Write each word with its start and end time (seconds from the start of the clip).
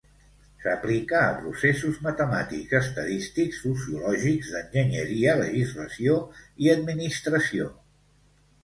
S'aplica 0.61 1.19
a 1.25 1.35
processos 1.41 1.99
matemàtics, 2.05 2.73
estadístics, 2.79 3.61
sociològics, 3.67 4.51
d'enginyeria, 4.57 5.37
legislació 5.45 6.21
i 6.67 6.75
administració. 6.79 7.73